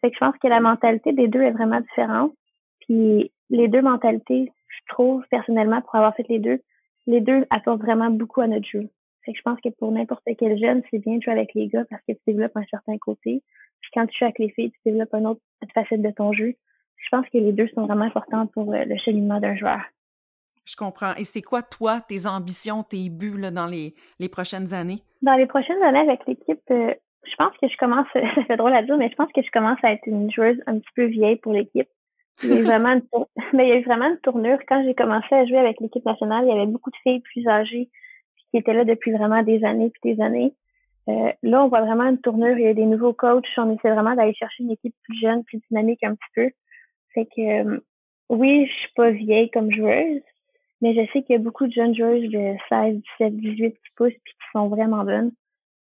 Fait 0.00 0.10
que 0.10 0.14
je 0.14 0.20
pense 0.20 0.36
que 0.38 0.48
la 0.48 0.60
mentalité 0.60 1.12
des 1.12 1.28
deux 1.28 1.42
est 1.42 1.50
vraiment 1.50 1.80
différente. 1.80 2.32
Puis 2.80 3.30
les 3.50 3.68
deux 3.68 3.82
mentalités, 3.82 4.52
je 4.68 4.92
trouve 4.92 5.24
personnellement, 5.30 5.80
pour 5.80 5.94
avoir 5.94 6.14
fait 6.14 6.26
les 6.28 6.38
deux, 6.38 6.60
les 7.06 7.20
deux 7.20 7.46
apportent 7.50 7.80
vraiment 7.80 8.10
beaucoup 8.10 8.40
à 8.40 8.46
notre 8.46 8.66
jeu 8.66 8.88
je 9.26 9.42
pense 9.42 9.60
que 9.60 9.68
pour 9.70 9.92
n'importe 9.92 10.24
quel 10.38 10.58
jeune, 10.58 10.82
c'est 10.90 10.98
bien 10.98 11.16
de 11.16 11.22
jouer 11.22 11.32
avec 11.32 11.54
les 11.54 11.68
gars 11.68 11.84
parce 11.90 12.02
que 12.08 12.12
tu 12.12 12.20
développes 12.26 12.56
un 12.56 12.64
certain 12.70 12.96
côté. 12.98 13.42
Puis 13.80 13.90
quand 13.92 14.06
tu 14.06 14.18
joues 14.18 14.24
avec 14.24 14.38
les 14.38 14.50
filles, 14.50 14.70
tu 14.70 14.78
développes 14.86 15.14
une 15.14 15.26
autre 15.26 15.40
facette 15.74 16.02
de 16.02 16.10
ton 16.10 16.32
jeu. 16.32 16.54
Je 16.96 17.08
pense 17.10 17.26
que 17.28 17.38
les 17.38 17.52
deux 17.52 17.68
sont 17.68 17.86
vraiment 17.86 18.04
importants 18.04 18.46
pour 18.48 18.72
euh, 18.72 18.84
le 18.84 18.96
cheminement 18.98 19.40
d'un 19.40 19.56
joueur. 19.56 19.80
Je 20.64 20.76
comprends. 20.76 21.14
Et 21.14 21.24
c'est 21.24 21.42
quoi, 21.42 21.62
toi, 21.62 22.00
tes 22.00 22.26
ambitions, 22.26 22.82
tes 22.82 23.08
buts 23.08 23.40
dans 23.52 23.66
les, 23.66 23.94
les 24.18 24.28
prochaines 24.28 24.74
années? 24.74 25.02
Dans 25.22 25.34
les 25.34 25.46
prochaines 25.46 25.82
années 25.82 26.00
avec 26.00 26.26
l'équipe, 26.26 26.60
euh, 26.70 26.94
je 27.24 27.34
pense 27.36 27.56
que 27.60 27.68
je 27.68 27.76
commence, 27.76 28.06
ça 28.12 28.44
fait 28.44 28.56
drôle 28.56 28.74
à 28.74 28.82
dire, 28.82 28.96
mais 28.96 29.08
je 29.08 29.14
pense 29.14 29.32
que 29.32 29.42
je 29.42 29.50
commence 29.50 29.78
à 29.82 29.92
être 29.92 30.06
une 30.06 30.30
joueuse 30.30 30.60
un 30.66 30.78
petit 30.78 30.92
peu 30.94 31.04
vieille 31.04 31.36
pour 31.36 31.52
l'équipe. 31.52 31.88
Il 32.42 32.50
y 32.50 32.58
a 32.58 32.62
vraiment 32.62 32.90
une 32.90 33.02
mais 33.52 33.66
il 33.66 33.68
y 33.70 33.72
a 33.72 33.76
eu 33.76 33.84
vraiment 33.84 34.08
une 34.10 34.18
tournure. 34.18 34.58
Quand 34.68 34.82
j'ai 34.84 34.94
commencé 34.94 35.34
à 35.34 35.44
jouer 35.46 35.58
avec 35.58 35.80
l'équipe 35.80 36.04
nationale, 36.04 36.44
il 36.44 36.48
y 36.48 36.52
avait 36.52 36.70
beaucoup 36.70 36.90
de 36.90 36.96
filles 37.02 37.20
plus 37.20 37.46
âgées 37.48 37.88
qui 38.50 38.58
étaient 38.58 38.74
là 38.74 38.84
depuis 38.84 39.12
vraiment 39.12 39.42
des 39.42 39.64
années 39.64 39.90
puis 39.90 40.14
des 40.14 40.22
années. 40.22 40.54
Euh, 41.08 41.32
là, 41.42 41.64
on 41.64 41.68
voit 41.68 41.80
vraiment 41.80 42.04
une 42.04 42.20
tournure. 42.20 42.58
Il 42.58 42.64
y 42.64 42.68
a 42.68 42.74
des 42.74 42.84
nouveaux 42.84 43.14
coachs. 43.14 43.46
On 43.56 43.70
essaie 43.70 43.90
vraiment 43.90 44.14
d'aller 44.14 44.34
chercher 44.34 44.62
une 44.62 44.72
équipe 44.72 44.94
plus 45.04 45.18
jeune, 45.18 45.44
plus 45.44 45.60
dynamique 45.68 46.02
un 46.04 46.14
petit 46.14 46.30
peu. 46.34 46.50
Fait 47.14 47.26
que 47.26 47.40
euh, 47.40 47.80
oui, 48.28 48.66
je 48.66 48.72
suis 48.72 48.92
pas 48.94 49.10
vieille 49.10 49.50
comme 49.50 49.72
joueuse, 49.72 50.20
mais 50.82 50.94
je 50.94 51.10
sais 51.12 51.22
qu'il 51.22 51.32
y 51.32 51.38
a 51.38 51.42
beaucoup 51.42 51.66
de 51.66 51.72
jeunes 51.72 51.96
joueuses 51.96 52.28
de 52.30 52.54
16, 52.68 53.00
17, 53.18 53.36
18 53.36 53.70
qui 53.72 53.78
poussent 53.96 54.12
puis 54.22 54.34
qui 54.34 54.50
sont 54.52 54.68
vraiment 54.68 55.04
bonnes. 55.04 55.32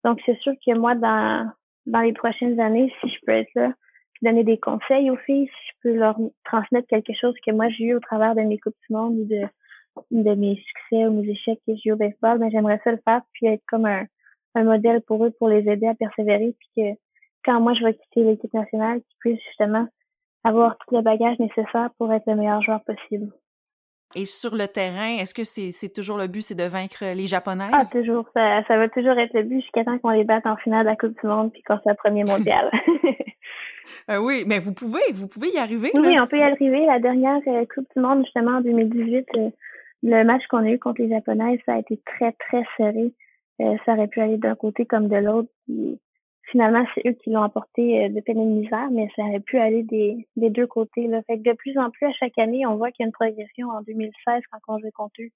Donc 0.04 0.22
c'est 0.26 0.38
sûr 0.40 0.54
que 0.66 0.78
moi, 0.78 0.94
dans 0.96 1.50
dans 1.88 2.02
les 2.02 2.14
prochaines 2.14 2.60
années, 2.60 2.92
si 3.02 3.10
je 3.10 3.18
peux 3.26 3.34
être 3.34 3.54
là, 3.56 3.74
puis 4.14 4.26
donner 4.26 4.44
des 4.44 4.58
conseils 4.58 5.10
aux 5.12 5.18
filles, 5.18 5.48
si 5.48 5.68
je 5.70 5.74
peux 5.84 5.96
leur 5.96 6.18
transmettre 6.44 6.88
quelque 6.88 7.14
chose 7.14 7.36
que 7.46 7.52
moi 7.52 7.70
j'ai 7.70 7.86
eu 7.86 7.96
au 7.96 8.00
travers 8.00 8.36
de 8.36 8.42
mes 8.42 8.60
coupes 8.60 8.76
du 8.88 8.96
monde 8.96 9.18
ou 9.20 9.26
de 9.26 9.42
de 10.12 10.36
mes 10.36 10.56
succès 10.56 11.06
ou 11.08 11.22
mes 11.22 11.30
échecs 11.30 11.60
que 11.68 11.74
j'ai 11.76 11.92
au 11.92 11.96
baseball, 11.96 12.40
mais 12.40 12.52
j'aimerais 12.52 12.80
ça 12.84 12.92
le 12.92 13.00
faire 13.04 13.22
puis 13.34 13.48
être 13.48 13.64
comme 13.68 13.86
un, 13.86 14.06
un 14.56 14.64
modèle 14.64 15.02
pour 15.02 15.26
eux 15.26 15.32
pour 15.38 15.50
les 15.50 15.70
aider 15.70 15.88
à 15.88 15.96
persévérer 15.96 16.56
puis 16.60 16.70
que 16.76 17.00
quand 17.44 17.60
moi 17.60 17.74
je 17.74 17.84
vais 17.84 17.94
quitter 17.94 18.24
l'équipe 18.24 18.54
nationale, 18.54 19.02
qu'ils 19.02 19.18
puissent 19.20 19.46
justement 19.50 19.88
avoir 20.44 20.78
tout 20.78 20.96
le 20.96 21.02
bagage 21.02 21.40
nécessaire 21.40 21.90
pour 21.98 22.12
être 22.14 22.26
le 22.28 22.36
meilleur 22.36 22.62
joueur 22.62 22.84
possible. 22.84 23.32
Et 24.14 24.26
sur 24.26 24.56
le 24.56 24.68
terrain, 24.68 25.18
est-ce 25.18 25.34
que 25.34 25.44
c'est 25.44 25.92
toujours 25.92 26.18
le 26.18 26.28
but, 26.28 26.42
c'est 26.42 26.56
de 26.56 26.64
vaincre 26.64 27.04
les 27.14 27.28
Japonaises? 27.28 27.72
Ah, 27.74 27.86
toujours. 27.86 28.26
Ça, 28.34 28.64
ça 28.68 28.78
va 28.78 28.88
toujours 28.88 29.18
être 29.18 29.34
le 29.34 29.44
but 29.44 29.62
jusqu'à 29.62 29.84
temps 29.84 29.98
qu'on 30.00 30.12
les 30.12 30.24
batte 30.24 30.46
en 30.46 30.56
finale 30.58 30.86
de 30.86 30.90
la 30.90 30.96
Coupe 30.96 31.20
du 31.20 31.28
Monde 31.28 31.52
puis 31.52 31.64
qu'on 31.64 31.80
soit 31.80 31.96
premier 31.96 32.24
mondial. 32.24 32.72
euh, 34.10 34.18
oui, 34.18 34.44
mais 34.48 34.60
vous 34.60 34.74
pouvez, 34.74 35.12
vous 35.14 35.28
pouvez 35.28 35.50
y 35.50 35.58
arriver. 35.58 35.92
Oui, 35.96 36.18
on 36.20 36.28
peut 36.28 36.38
y 36.38 36.44
arriver. 36.44 36.86
La 36.86 37.00
dernière 37.00 37.42
euh, 37.48 37.66
Coupe 37.74 37.88
du 37.96 38.02
Monde, 38.02 38.24
justement, 38.24 38.58
en 38.58 38.62
2018, 38.62 39.26
le 40.06 40.24
match 40.24 40.46
qu'on 40.48 40.60
a 40.60 40.70
eu 40.70 40.80
contre 40.80 41.02
les 41.02 41.10
Japonais, 41.10 41.60
ça 41.66 41.74
a 41.74 41.80
été 41.80 42.00
très, 42.06 42.32
très 42.34 42.64
serré. 42.78 43.12
Euh, 43.62 43.76
ça 43.86 43.94
aurait 43.94 44.08
pu 44.08 44.22
aller 44.22 44.38
d'un 44.38 44.56
côté 44.56 44.86
comme 44.86 45.08
de 45.08 45.16
l'autre. 45.16 45.50
finalement, 46.52 46.86
c'est 46.94 47.08
eux 47.08 47.14
qui 47.14 47.32
l'ont 47.32 47.42
apporté 47.42 48.10
de 48.10 48.20
peine 48.22 48.40
et 48.40 48.46
de 48.46 48.62
misère, 48.62 48.90
mais 48.92 49.10
ça 49.16 49.24
aurait 49.24 49.40
pu 49.40 49.58
aller 49.58 49.82
des, 49.82 50.28
des 50.36 50.52
deux 50.52 50.68
côtés. 50.68 51.08
Là. 51.08 51.24
Fait 51.24 51.40
que 51.40 51.50
de 51.50 51.56
plus 51.56 51.76
en 51.80 51.90
plus, 51.90 52.06
à 52.06 52.12
chaque 52.14 52.38
année, 52.38 52.68
on 52.68 52.76
voit 52.76 52.92
qu'il 52.92 53.04
y 53.04 53.06
a 53.06 53.08
une 53.08 53.14
progression. 53.14 53.70
En 53.70 53.82
2016, 53.82 54.44
quand 54.52 54.60
on 54.68 54.78
jouait 54.78 54.92
contre 54.92 55.22
eux, 55.22 55.30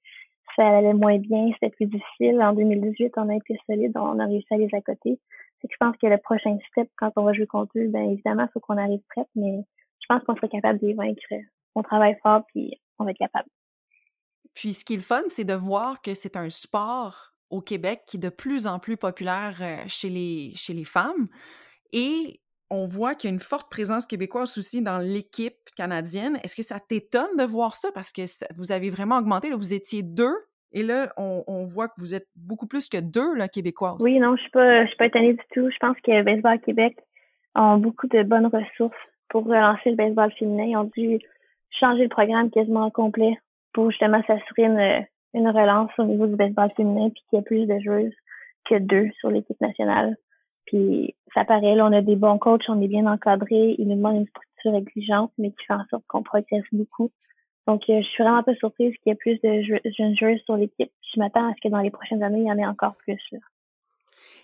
ça 0.55 0.67
allait 0.67 0.93
moins 0.93 1.17
bien, 1.17 1.49
c'était 1.53 1.69
plus 1.69 1.87
difficile. 1.87 2.41
En 2.41 2.53
2018, 2.53 3.13
on 3.17 3.29
a 3.29 3.35
été 3.35 3.57
solide, 3.65 3.93
on 3.95 4.19
a 4.19 4.25
réussi 4.25 4.53
à 4.53 4.57
les 4.57 4.69
accoter. 4.73 5.19
C'est 5.61 5.67
que 5.67 5.73
je 5.73 5.77
pense 5.79 5.97
que 5.97 6.07
le 6.07 6.17
prochain 6.17 6.57
step, 6.71 6.89
quand 6.97 7.11
on 7.15 7.23
va 7.23 7.33
jouer 7.33 7.47
contre 7.47 7.71
eux, 7.77 7.87
ben 7.87 8.11
évidemment, 8.11 8.43
il 8.43 8.51
faut 8.53 8.59
qu'on 8.59 8.77
arrive 8.77 9.01
prête, 9.09 9.27
mais 9.35 9.63
je 10.01 10.05
pense 10.07 10.23
qu'on 10.23 10.35
serait 10.35 10.49
capable 10.49 10.79
de 10.79 10.87
les 10.87 10.93
vaincre. 10.93 11.21
On 11.75 11.81
travaille 11.81 12.17
fort, 12.21 12.43
puis 12.53 12.79
on 12.99 13.05
va 13.05 13.11
être 13.11 13.17
capable. 13.17 13.49
Puis 14.59 14.73
ce 14.73 14.83
qui 14.83 14.95
est 14.95 14.97
le 14.97 15.03
fun, 15.03 15.21
c'est 15.27 15.45
de 15.45 15.53
voir 15.53 16.01
que 16.01 16.13
c'est 16.13 16.35
un 16.35 16.49
sport 16.49 17.31
au 17.49 17.61
Québec 17.61 18.01
qui 18.05 18.17
est 18.17 18.19
de 18.19 18.27
plus 18.27 18.67
en 18.67 18.77
plus 18.77 18.97
populaire 18.97 19.57
euh, 19.61 19.77
chez 19.87 20.09
les, 20.09 20.83
femmes. 20.83 21.29
Et 21.93 22.41
on 22.69 22.85
voit 22.85 23.15
qu'il 23.15 23.29
y 23.29 23.31
a 23.31 23.33
une 23.33 23.39
forte 23.39 23.71
présence 23.71 24.05
québécoise 24.05 24.57
aussi 24.57 24.81
dans 24.81 24.97
l'équipe 24.97 25.55
canadienne. 25.77 26.39
Est-ce 26.43 26.57
que 26.57 26.61
ça 26.61 26.77
t'étonne 26.81 27.37
de 27.37 27.43
voir 27.43 27.75
ça? 27.75 27.89
Parce 27.93 28.11
que 28.11 28.23
vous 28.57 28.73
avez 28.73 28.89
vraiment 28.89 29.17
augmenté. 29.17 29.49
Là, 29.49 29.55
vous 29.55 29.73
étiez 29.73 30.03
deux 30.03 30.35
et 30.73 30.83
là, 30.83 31.13
on, 31.15 31.63
voit 31.63 31.87
que 31.87 31.95
vous 31.97 32.13
êtes 32.13 32.27
beaucoup 32.35 32.67
plus 32.67 32.89
que 32.89 32.97
deux 32.99 33.33
là, 33.35 33.47
québécoises. 33.47 34.03
Oui, 34.03 34.19
non, 34.19 34.35
je 34.35 34.41
suis 34.41 34.51
pas, 34.51 34.83
je 34.83 34.89
suis 34.89 34.97
pas 34.97 35.05
étonnée 35.05 35.33
du 35.35 35.43
tout. 35.53 35.69
Je 35.71 35.77
pense 35.79 35.95
que 36.03 36.21
Baseball 36.21 36.59
Québec 36.59 36.97
ont 37.55 37.77
beaucoup 37.77 38.07
de 38.07 38.23
bonnes 38.23 38.47
ressources 38.47 39.07
pour 39.29 39.45
relancer 39.45 39.91
le 39.91 39.95
baseball 39.95 40.33
féminin. 40.33 40.65
Ils 40.65 40.77
ont 40.77 40.91
dû 40.95 41.19
changer 41.79 42.03
le 42.03 42.09
programme 42.09 42.51
quasiment 42.51 42.91
complet 42.91 43.37
pour 43.73 43.91
justement 43.91 44.21
s'assurer 44.27 44.63
une, 44.63 45.05
une 45.33 45.49
relance 45.49 45.91
au 45.97 46.03
niveau 46.03 46.27
du 46.27 46.35
baseball 46.35 46.71
féminin 46.75 47.09
puis 47.09 47.23
qu'il 47.29 47.37
y 47.37 47.41
ait 47.41 47.45
plus 47.45 47.65
de 47.65 47.79
joueuses 47.79 48.15
que 48.69 48.75
deux 48.75 49.09
sur 49.19 49.29
l'équipe 49.29 49.59
nationale. 49.61 50.15
Puis 50.65 51.15
ça 51.33 51.45
paraît, 51.45 51.75
là, 51.75 51.85
on 51.85 51.93
a 51.93 52.01
des 52.01 52.15
bons 52.15 52.37
coachs, 52.37 52.63
on 52.67 52.81
est 52.81 52.87
bien 52.87 53.05
encadrés, 53.07 53.75
ils 53.77 53.87
nous 53.87 53.95
demandent 53.95 54.17
une 54.17 54.27
structure 54.27 54.75
exigeante, 54.75 55.31
mais 55.37 55.49
qui 55.49 55.65
fait 55.65 55.73
en 55.73 55.85
sorte 55.89 56.03
qu'on 56.07 56.23
progresse 56.23 56.63
beaucoup. 56.71 57.11
Donc, 57.67 57.83
euh, 57.89 58.01
je 58.01 58.07
suis 58.07 58.23
vraiment 58.23 58.43
pas 58.43 58.55
surprise 58.55 58.93
qu'il 58.97 59.09
y 59.09 59.13
ait 59.13 59.15
plus 59.15 59.39
de 59.41 59.61
jeunes 59.97 60.17
joueurs 60.17 60.37
sur 60.45 60.57
l'équipe. 60.57 60.91
Je 61.13 61.19
m'attends 61.19 61.47
à 61.49 61.53
ce 61.55 61.61
que 61.61 61.71
dans 61.71 61.81
les 61.81 61.91
prochaines 61.91 62.23
années, 62.23 62.41
il 62.41 62.47
y 62.47 62.51
en 62.51 62.57
ait 62.57 62.65
encore 62.65 62.95
plus. 62.97 63.21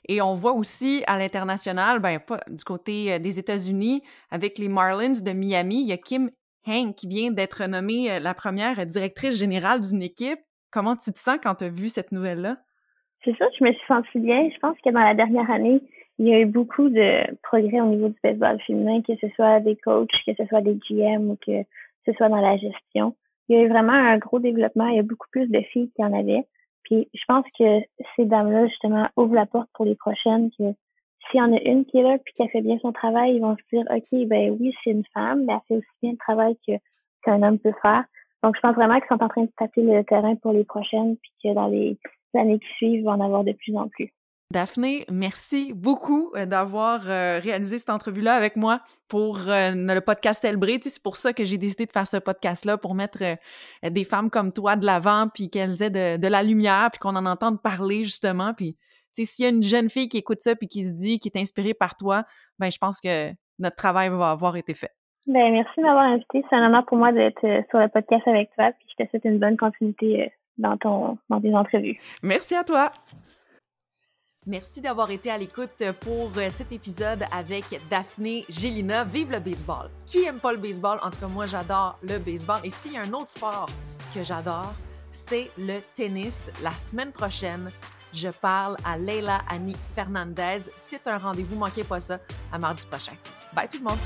Et 0.07 0.21
on 0.21 0.33
voit 0.33 0.53
aussi 0.53 1.03
à 1.07 1.17
l'international, 1.17 1.99
ben, 1.99 2.19
pas 2.19 2.39
du 2.47 2.63
côté 2.63 3.13
euh, 3.13 3.19
des 3.19 3.39
États-Unis, 3.39 4.03
avec 4.29 4.57
les 4.59 4.67
Marlins 4.67 5.21
de 5.21 5.31
Miami, 5.31 5.81
il 5.81 5.87
y 5.87 5.91
a 5.91 5.97
Kim 5.97 6.29
Hank 6.67 6.97
vient 7.03 7.31
d'être 7.31 7.65
nommée 7.67 8.11
euh, 8.11 8.19
la 8.19 8.33
première 8.33 8.85
directrice 8.85 9.37
générale 9.37 9.81
d'une 9.81 10.01
équipe. 10.01 10.39
Comment 10.71 10.95
tu 10.95 11.11
te 11.11 11.19
sens 11.19 11.37
quand 11.41 11.55
tu 11.55 11.65
as 11.65 11.69
vu 11.69 11.87
cette 11.87 12.11
nouvelle-là? 12.11 12.57
C'est 13.23 13.35
ça, 13.37 13.45
je 13.57 13.63
me 13.63 13.71
suis 13.71 13.87
sentie 13.87 14.19
bien. 14.19 14.49
Je 14.53 14.59
pense 14.59 14.77
que 14.83 14.91
dans 14.91 14.99
la 14.99 15.15
dernière 15.15 15.49
année, 15.49 15.81
il 16.19 16.27
y 16.27 16.33
a 16.33 16.39
eu 16.39 16.45
beaucoup 16.45 16.89
de 16.89 17.35
progrès 17.41 17.81
au 17.81 17.87
niveau 17.87 18.09
du 18.09 18.15
baseball 18.23 18.59
féminin, 18.65 19.01
que 19.01 19.13
ce 19.19 19.27
soit 19.35 19.59
des 19.59 19.75
coachs, 19.75 20.11
que 20.25 20.33
ce 20.37 20.45
soit 20.45 20.61
des 20.61 20.75
GM 20.89 21.31
ou 21.31 21.37
que 21.45 21.63
ce 22.05 22.13
soit 22.13 22.29
dans 22.29 22.41
la 22.41 22.57
gestion. 22.57 23.15
Il 23.47 23.57
y 23.57 23.59
a 23.59 23.63
eu 23.63 23.69
vraiment 23.69 23.93
un 23.93 24.17
gros 24.17 24.39
développement. 24.39 24.87
Il 24.87 24.95
y 24.95 24.99
a 24.99 25.03
beaucoup 25.03 25.27
plus 25.31 25.47
de 25.47 25.61
filles 25.61 25.91
qu'il 25.95 26.05
y 26.05 26.07
en 26.07 26.17
avait. 26.17 26.45
Puis 26.83 27.09
je 27.13 27.21
pense 27.27 27.45
que 27.57 27.79
ces 28.15 28.25
dames-là, 28.25 28.67
justement, 28.67 29.09
ouvrent 29.17 29.35
la 29.35 29.45
porte 29.45 29.69
pour 29.73 29.85
les 29.85 29.95
prochaines, 29.95 30.51
s'il 31.29 31.39
y 31.39 31.43
en 31.43 31.53
a 31.53 31.61
une 31.61 31.85
qui 31.85 31.97
est 31.97 32.03
là 32.03 32.17
puis 32.23 32.33
qui 32.35 32.43
a 32.43 32.47
fait 32.47 32.61
bien 32.61 32.77
son 32.81 32.91
travail, 32.91 33.35
ils 33.35 33.41
vont 33.41 33.55
se 33.55 33.75
dire, 33.75 33.85
OK, 33.89 34.27
ben 34.27 34.55
oui, 34.59 34.73
c'est 34.83 34.91
une 34.91 35.05
femme, 35.13 35.45
mais 35.45 35.53
elle 35.53 35.59
fait 35.67 35.75
aussi 35.77 35.97
bien 36.01 36.11
le 36.11 36.17
travail 36.17 36.57
qu'un 37.23 37.43
homme 37.43 37.59
peut 37.59 37.73
faire. 37.81 38.03
Donc, 38.43 38.55
je 38.55 38.61
pense 38.61 38.75
vraiment 38.75 38.99
qu'ils 38.99 39.07
sont 39.09 39.23
en 39.23 39.29
train 39.29 39.43
de 39.43 39.51
taper 39.57 39.81
le 39.81 40.03
terrain 40.03 40.35
pour 40.35 40.51
les 40.51 40.63
prochaines, 40.63 41.17
puis 41.17 41.31
que 41.43 41.53
dans 41.53 41.67
les 41.67 41.97
années 42.35 42.59
qui 42.59 42.67
suivent, 42.75 42.99
il 42.99 43.03
va 43.03 43.11
en 43.11 43.21
avoir 43.21 43.43
de 43.43 43.53
plus 43.53 43.75
en 43.75 43.87
plus. 43.87 44.11
Daphné, 44.51 45.05
merci 45.11 45.73
beaucoup 45.73 46.31
euh, 46.35 46.45
d'avoir 46.45 47.09
euh, 47.09 47.39
réalisé 47.41 47.79
cette 47.79 47.89
entrevue-là 47.89 48.35
avec 48.35 48.55
moi 48.55 48.79
pour 49.07 49.39
euh, 49.47 49.71
le 49.73 49.99
podcast 50.01 50.45
Elbré. 50.45 50.79
c'est 50.83 51.01
pour 51.01 51.17
ça 51.17 51.33
que 51.33 51.43
j'ai 51.43 51.57
décidé 51.57 51.87
de 51.87 51.91
faire 51.91 52.05
ce 52.05 52.17
podcast-là, 52.17 52.77
pour 52.77 52.93
mettre 52.93 53.37
des 53.83 54.03
femmes 54.05 54.29
comme 54.29 54.53
toi 54.53 54.75
de 54.75 54.85
l'avant, 54.85 55.27
puis 55.33 55.49
qu'elles 55.49 55.81
aient 55.81 55.89
de, 55.89 56.27
la 56.27 56.43
lumière, 56.43 56.89
puis 56.91 56.99
qu'on 56.99 57.15
en 57.15 57.25
entende 57.25 57.59
parler, 57.61 58.03
justement. 58.03 58.53
Puis, 58.53 58.77
s'il 59.23 59.45
y 59.45 59.47
a 59.47 59.51
une 59.51 59.63
jeune 59.63 59.89
fille 59.89 60.09
qui 60.09 60.17
écoute 60.17 60.41
ça, 60.41 60.55
puis 60.55 60.67
qui 60.67 60.83
se 60.83 60.93
dit, 60.93 61.19
qui 61.19 61.29
est 61.29 61.39
inspirée 61.39 61.73
par 61.73 61.95
toi, 61.95 62.23
ben 62.59 62.69
je 62.69 62.77
pense 62.77 62.99
que 62.99 63.31
notre 63.59 63.77
travail 63.77 64.09
va 64.09 64.31
avoir 64.31 64.57
été 64.57 64.73
fait. 64.73 64.91
Ben, 65.27 65.53
merci 65.53 65.71
de 65.77 65.83
m'avoir 65.83 66.05
invité. 66.05 66.43
C'est 66.49 66.55
un 66.55 66.67
honneur 66.67 66.85
pour 66.85 66.97
moi 66.97 67.13
d'être 67.13 67.39
sur 67.69 67.79
le 67.79 67.87
podcast 67.87 68.27
avec 68.27 68.53
toi, 68.55 68.71
puis 68.77 68.87
je 68.89 69.03
te 69.03 69.09
souhaite 69.09 69.25
une 69.25 69.39
bonne 69.39 69.55
continuité 69.55 70.31
dans, 70.57 70.77
ton, 70.77 71.17
dans 71.29 71.39
tes 71.39 71.55
entrevues. 71.55 71.97
Merci 72.21 72.55
à 72.55 72.63
toi. 72.63 72.91
Merci 74.47 74.79
d'avoir 74.79 75.09
été 75.09 75.31
à 75.31 75.39
l'écoute 75.39 75.83
pour 76.01 76.29
euh, 76.37 76.49
cet 76.51 76.71
épisode 76.71 77.23
avec 77.35 77.63
Daphné 77.89 78.43
Gélina. 78.47 79.03
Vive 79.03 79.31
le 79.31 79.39
baseball! 79.39 79.89
Qui 80.05 80.25
aime 80.25 80.39
pas 80.39 80.53
le 80.53 80.59
baseball? 80.59 80.99
En 81.03 81.09
tout 81.09 81.19
cas, 81.19 81.27
moi, 81.27 81.45
j'adore 81.47 81.97
le 82.03 82.19
baseball. 82.19 82.59
Et 82.63 82.69
s'il 82.69 82.93
y 82.93 82.97
a 82.97 83.01
un 83.01 83.13
autre 83.13 83.29
sport 83.29 83.67
que 84.13 84.23
j'adore, 84.23 84.71
c'est 85.11 85.49
le 85.57 85.79
tennis. 85.95 86.51
La 86.61 86.69
semaine 86.69 87.11
prochaine, 87.11 87.71
je 88.15 88.29
parle 88.29 88.77
à 88.83 88.97
Leila 88.97 89.41
Annie 89.49 89.75
Fernandez. 89.93 90.59
C'est 90.77 91.07
un 91.07 91.17
rendez-vous, 91.17 91.55
manquez 91.55 91.83
pas 91.83 91.99
ça, 91.99 92.19
à 92.51 92.57
mardi 92.57 92.85
prochain. 92.85 93.13
Bye 93.53 93.67
tout 93.69 93.77
le 93.77 93.83
monde! 93.83 93.99